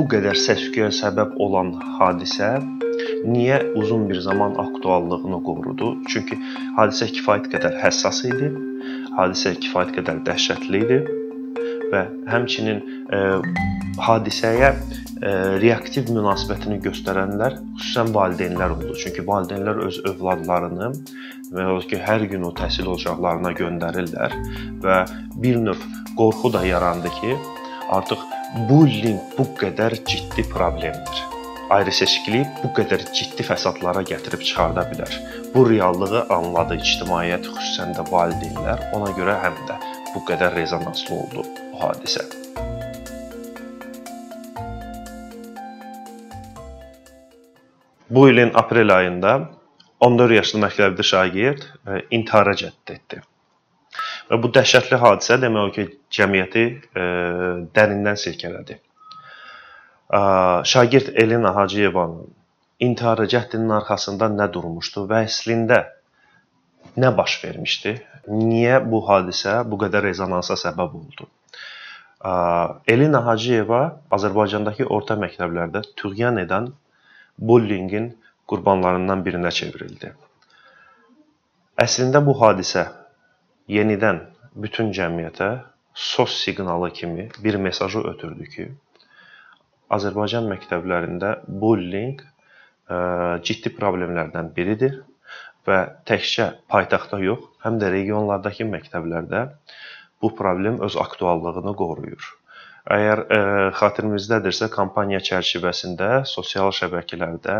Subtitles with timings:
[0.00, 2.54] bu qədər səs-küyə səbəb olan hadisə
[3.28, 5.90] niyə uzun bir zaman aktuallığını qorudu?
[6.08, 6.38] Çünki
[6.78, 8.48] hadisə kifayət qədər həssas idi.
[9.18, 10.98] Hadisə kifayət qədər dəhşətli idi
[11.92, 12.80] və həmçinin
[13.12, 13.20] e,
[14.00, 15.34] hadisəyə e,
[15.66, 18.96] reaktiv münasibətini göstərənlər xüsusən valideynlər oldu.
[19.04, 20.92] Çünki valideynlər öz övladlarını
[21.52, 24.40] və ya ki, hər gün o təhsil ocaqlarına göndərirlər
[24.80, 25.00] və
[25.44, 27.36] bir növ qorxu da yarandı ki,
[27.90, 28.22] artıq
[28.68, 31.22] bullying bu qədər ciddi problemdir.
[31.70, 35.12] Ayrı-seçkilik bu qədər ciddi fəsadlara gətirib çıxarda bilər.
[35.54, 38.88] Bu reallığı anladı ictimaiyyət, xüsusən də valideynlər.
[38.98, 39.78] Ona görə həm də
[40.14, 42.26] bu qədər rezonanslı oldu bu hadisə.
[48.10, 49.34] Bu ilin aprel ayında
[50.00, 53.20] 14 yaşlı məktəbli şagird e, intihara cəhd etdi.
[54.30, 55.84] Və bu dəhşətli hadisə demək olar ki,
[56.14, 57.06] cəmiyyəti e,
[57.74, 58.76] dərindən silkələdi.
[58.78, 60.20] E,
[60.72, 62.28] şagird Elina Hacıyevanın
[62.86, 65.80] intihara cəhdinin arxasında nə durmuşdu və əslində
[67.02, 67.96] nə baş vermişdi?
[68.30, 71.26] Niyə bu hadisə bu qədər rezonansa səbəb oldu?
[72.22, 72.32] E,
[72.94, 73.82] Elina Hacıyeva
[74.14, 76.70] Azərbaycandakı orta məktəblərdə tüğyan edən
[77.50, 78.12] bullyingin
[78.46, 80.14] qurbanlarından birinə çevrildi.
[81.82, 82.86] Əslində bu hadisə
[83.70, 84.24] yenidən
[84.64, 85.50] bütün cəmiyyətə
[85.94, 88.66] SOS siqnalı kimi bir mesajı ötürdü ki,
[89.90, 91.30] Azərbaycan məktəblərində
[91.62, 92.98] bullying e,
[93.46, 95.00] ciddi problemlərdən biridir
[95.66, 99.42] və təkcə paytaxtda yox, həm də regionlardakı məktəblərdə
[100.22, 102.30] bu problem öz aktuallığını qoruyur.
[102.96, 107.58] Əgər ə, e, xatirimizdədirsə, kampaniya çərçivəsində sosial şəbəkələrdə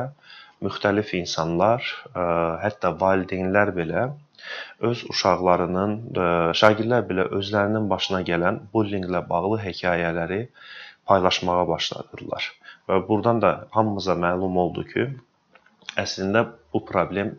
[0.65, 2.25] müxtəlif insanlar, ə, e,
[2.65, 4.09] hətta valideynlər belə
[4.91, 6.29] öz uşaqlarının, e,
[6.61, 10.41] şagirdlər belə özlərinin başına gələn bullinqlə bağlı hekayələri
[11.11, 12.49] paylaşmağa başladılar.
[12.89, 15.07] Və burdan da hamımıza məlum oldu ki,
[16.05, 17.35] əslində bu problem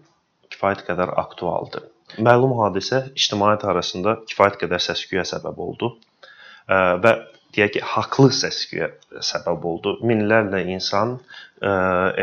[0.53, 1.88] kifayət qədər aktualdır.
[2.20, 7.16] Məlum hadisə ictimaiyyət arasında kifayət qədər səs-küyə səbəb oldu e, və
[7.56, 8.88] deyək ki, haqlı səs-küyə
[9.28, 9.94] səbəb oldu.
[10.08, 11.72] Minlərlə insan e,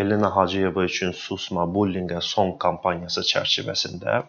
[0.00, 4.22] Elina Hacıyeva üçün Susma Bullyingə son kampaniyası çərçivəsində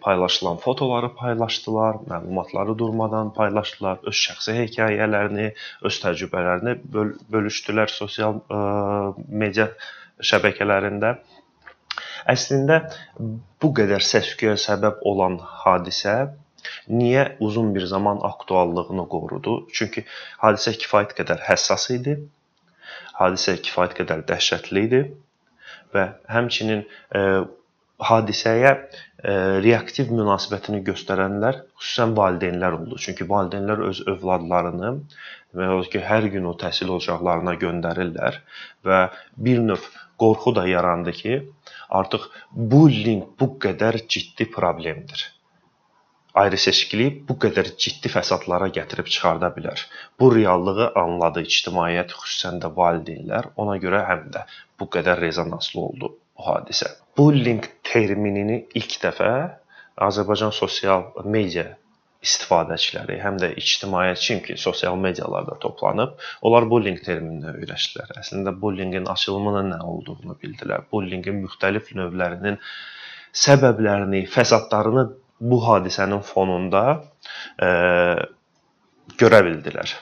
[0.00, 5.50] paylaşılan fotoları paylaşdılar, məlumatları durmadan paylaşdılar, öz şəxsi hekayələrini,
[5.90, 9.70] öz təcrübələrini böl bölüşdülər sosial ə, e, media
[10.32, 11.18] şəbəkələrində.
[12.28, 12.82] Əslində
[13.60, 16.16] bu qədər səs-küyə səbəb olan hadisə
[16.88, 19.56] Niyə uzun bir zaman aktuallığını qorudu?
[19.72, 20.04] Çünki
[20.42, 22.18] hadisə kifayət qədər həssas idi.
[23.20, 25.02] Hadisə kifayət qədər dəhşətli idi
[25.94, 26.84] və həmçinin
[27.16, 27.22] e,
[28.10, 29.32] hadisəyə e,
[29.64, 32.98] reaktiv münasibətini göstərənlər xüsusən valideynlər oldu.
[33.04, 34.92] Çünki valideynlər öz övladlarını
[35.56, 38.40] və ya ki, hər gün o təhsil ocaqlarına göndərirlər
[38.86, 39.02] və
[39.36, 41.42] bir növ qorxu da yarandı ki,
[41.90, 45.28] artıq bullying bu qədər ciddi problemdir
[46.38, 49.82] ayrı-seçkilik bu qədər ciddi fəsadlara gətirib çıxarda bilər.
[50.20, 53.52] Bu reallığı anladı ictimaiyyət, xüsusən də valideynlər.
[53.56, 54.44] Ona görə həm də
[54.80, 56.92] bu qədər rezonanslı oldu bu hadisə.
[57.18, 59.32] Bullying terminini ilk dəfə
[60.00, 61.66] Azərbaycan sosial media
[62.24, 68.12] istifadəçiləri, həm də ictimaiyyət kim ki, sosial medialarda toplanıb, onlar bullying terminini öyrəşdilər.
[68.20, 70.84] Əslində bullyingin açılımının nə olduğunu bildilər.
[70.92, 72.60] Bullyingin müxtəlif növlərinin
[73.44, 75.06] səbəblərini, fəsadlarını
[75.40, 76.84] bu hadisənin fonunda
[77.62, 77.68] e,
[79.20, 79.94] görə bildilər.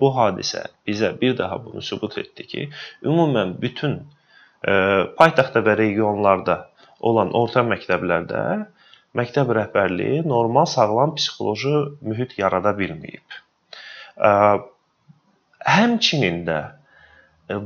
[0.00, 2.66] Bu hadisə bizə bir daha bunu sübut etdi ki,
[3.04, 4.72] ümumən bütün e,
[5.18, 6.58] paytaxtda və regionlarda
[7.00, 8.42] olan orta məktəblərdə
[9.18, 11.74] məktəb rəhbərliyi normal sağlam psixoloji
[12.08, 13.40] mühit yarada bilməyib.
[14.16, 14.30] E,
[15.76, 16.60] həmçinin də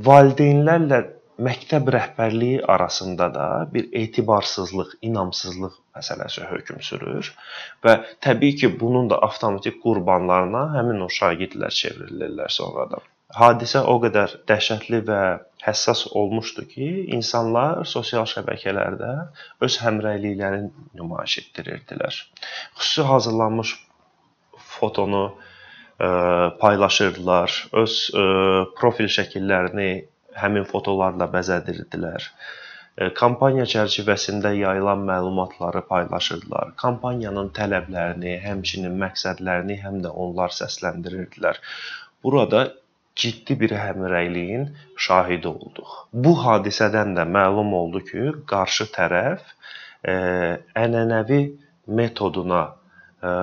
[0.07, 1.03] valideynlərlə
[1.43, 7.33] məktəb rəhbərliyi arasında da bir etibarsızlıq, inamsızlıq məsələsi hökm sürür
[7.85, 13.05] və təbii ki, bunun da avtomatik qurbanlarına həmin o şagirdlər çevrilirlər sonradan.
[13.37, 15.21] Hadisə o qədər dəhşətli və
[15.67, 19.13] həssas olmuşdu ki, insanlar sosial şəbəkələrdə
[19.67, 20.71] öz həmrəyliklərini
[21.01, 22.21] nümayiş etdirirdilər.
[22.79, 23.75] Xüsusi hazırlanmış
[24.79, 26.09] fotonu ə,
[26.63, 28.27] paylaşırdılar, öz ə,
[28.79, 29.91] profil şəkillərini
[30.43, 32.31] həmin fotolarla bəzədirdilər.
[32.97, 36.73] E, kampaniya çərçivəsində yayılan məlumatları paylaşırdılar.
[36.83, 41.61] Kampaniyanın tələblərini, həmçinin məqsədlərini həm də onlar səsləndirirdilər.
[42.25, 42.63] Burada
[43.17, 44.65] ciddi bir həmrəyliyin
[45.09, 45.93] şahidi olduq.
[46.13, 49.53] Bu hadisədən də məlum oldu ki, qarşı tərəf ə,
[50.13, 50.17] e,
[50.85, 51.41] ənənəvi
[52.01, 52.73] metoduna ə,
[53.29, 53.35] e,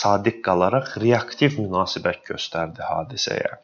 [0.00, 3.56] sadiq qalaraq reaktiv münasibət göstərdi hadisəyə.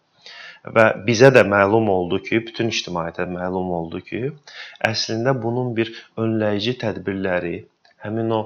[0.65, 4.23] Və bizə də məlum oldu ki, bütün ictimaiyyətə məlum oldu ki,
[4.87, 7.65] əslində bunun bir önləyici tədbirləri,
[8.05, 8.43] həmin o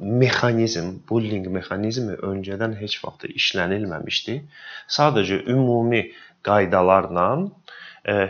[0.00, 4.38] mexanizm, bullying mexanizmi öncədən heç vaxt işlənilməmişdi.
[4.88, 6.06] Sadəcə ümumi
[6.46, 7.26] qaydalarla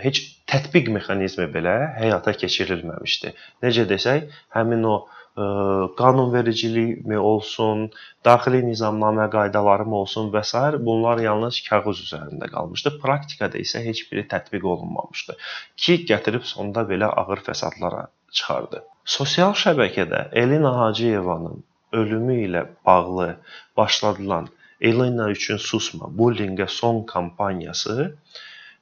[0.02, 3.32] heç tətbiq mexanizmi belə həyata keçirilməmişdi.
[3.66, 4.96] Necə desək, həmin o
[5.36, 7.90] qanunvericilikmi olsun,
[8.24, 10.60] daxili nizamnamə qaydaları mı olsun və s.
[10.86, 12.94] bunlar yalnız kağız üzərində qalmışdı.
[13.02, 15.36] Praktikada isə heç biri tətbiq olunmamışdı
[15.76, 18.82] ki, gətirib sonda belə ağır fəsadlara çıxardı.
[19.04, 23.36] Sosial şəbəkədə Elina Hacıyevanın ölümü ilə bağlı
[23.76, 24.48] başladılan
[24.80, 28.16] Elina üçün susma, bullyingə son kampaniyası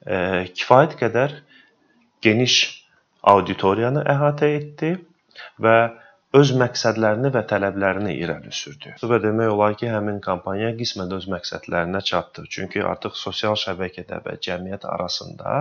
[0.07, 0.17] e,
[0.55, 1.37] kifayət qədər
[2.25, 2.57] geniş
[3.35, 4.95] auditoriyanı əhatə etdi
[5.65, 5.77] və
[6.39, 8.95] öz məqsədlərini və tələblərini irəli sürdü.
[9.11, 12.47] Və demək olar ki, həmin kampaniya qismən öz məqsədlərinə çatdı.
[12.55, 15.61] Çünki artıq sosial şəbəkədə və cəmiyyət arasında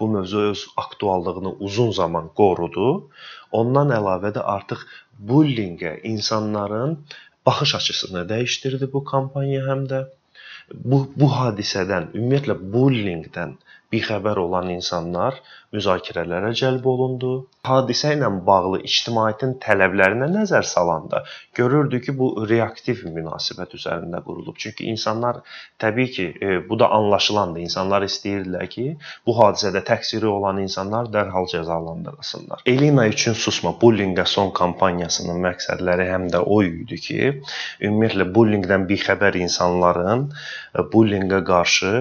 [0.00, 2.88] bu mövzu öz aktuallığını uzun zaman qorudu.
[3.52, 4.86] Ondan əlavə də artıq
[5.32, 6.96] bullyingə insanların
[7.46, 10.00] baxış açısını dəyişdirdi bu kampaniya həm də
[10.72, 13.56] bu bu hadisədən, ümumiyyətlə bullyingdən
[13.90, 15.40] bixəbər olan insanlar
[15.74, 17.30] müzakirələrə cəlb olundu.
[17.66, 21.22] Hadisə ilə bağlı ictimaiyyətin tələblərinə nəzər salanda
[21.58, 24.56] görürdü ki, bu reaktiv münasibət üzərində qurulub.
[24.62, 25.40] Çünki insanlar
[25.82, 27.62] təbii ki, e, bu da anlaşılandı.
[27.66, 28.86] İnsanlar istəyirdilər ki,
[29.26, 32.66] bu hadisədə təqsiri olan insanlar dərhal cəzalandırılsınlar.
[32.74, 37.20] Elina üçün susma bullyingə son kampaniyasının məqsədləri həm də o idi ki,
[37.86, 41.94] ümumiyyətlə bullyingdən bixəbər insanların e, bullyingə qarşı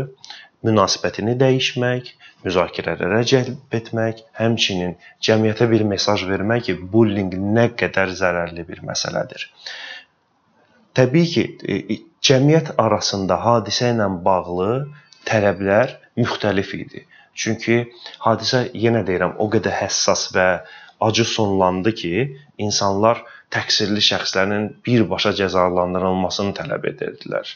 [0.68, 2.10] münasibətini dəyişmək,
[2.46, 4.96] müzakirələrə cəlb etmək, həmçinin
[5.26, 9.48] cəmiyyətə bir mesaj vermək ki, bullying nə qədər zərərli bir məsələdir.
[11.00, 14.72] Təbii ki, e, cəmiyyət arasında hadisə ilə bağlı
[15.30, 17.06] tələblər müxtəlif idi.
[17.40, 17.82] Çünki
[18.26, 20.48] hadisə yenə deyirəm, o qədər həssas və
[21.08, 22.14] acı sonlandı ki,
[22.58, 23.24] insanlar
[23.56, 27.54] təqsirli şəxslərin birbaşa cəzalandırılmasını tələb edirdilər.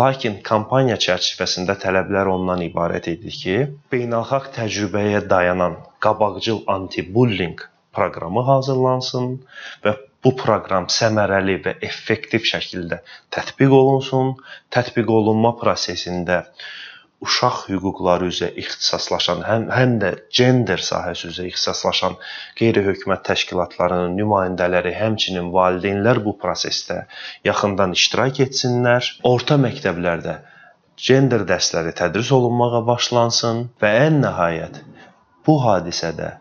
[0.00, 3.56] Lakin kampaniya çərçivəsində tələblər ondan ibarət idi ki,
[3.94, 7.62] beynəlxalq təcrübəyə dayanan qabaqcıl anti-bullying
[7.96, 9.32] proqramı hazırlansın
[9.84, 13.00] və bu proqram səmərəli və effektiv şəkildə
[13.34, 14.34] tətbiq olunsun.
[14.74, 16.42] Tətbiq olunma prosesində
[17.24, 22.16] uşaq hüquqları üzrə ixtisaslaşan, həm həm də gender sahəsi üzrə ixtisaslaşan
[22.60, 27.02] qeyri-hökumət təşkilatlarının nümayəndələri, həmçinin valideynlər bu prosesdə
[27.44, 29.12] yaxından iştirak etsinlər.
[29.32, 30.38] Orta məktəblərdə
[31.10, 34.80] gender dərsləri tədris olunmağa başlansın və ən nəhayət
[35.46, 36.34] bu hadisədə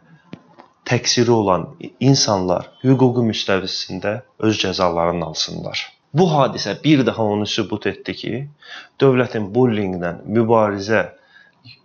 [0.90, 5.88] təqsiri olan insanlar hüquqi müstəvisində öz cəzalarını alsınlar.
[6.14, 8.34] Bu hadisə bir daha onu sübut etdi ki,
[9.02, 11.04] dövlətin bullinqlə mübarizə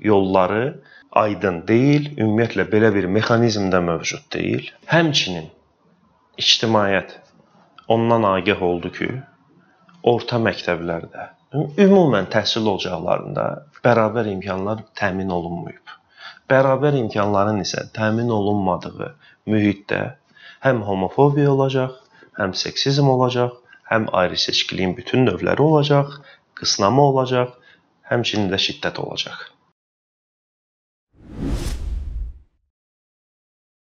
[0.01, 0.63] yolları
[1.23, 4.71] aydın deyil, ümumiyyətlə belə bir mexanizm də mövcud deyil.
[4.89, 5.51] Həmçinin
[6.41, 7.19] ictimaiyyət
[7.89, 9.11] ondan agah oldu ki,
[10.15, 11.29] orta məktəblərdə,
[11.85, 13.45] ümumən təhsil ocaqlarında
[13.85, 15.93] bərabər imkanlar təmin olunmayıb.
[16.51, 19.13] Bərabər imkanların isə təmin olunmadığı
[19.53, 20.01] mühitdə
[20.65, 22.01] həm homofobiya olacaq,
[22.41, 23.53] həm seksizm olacaq,
[23.91, 26.19] həm ayrı-seçkiliyin bütün növləri olacaq,
[26.61, 27.55] qısnama olacaq,
[28.11, 29.54] həmçinin də şiddət olacaq.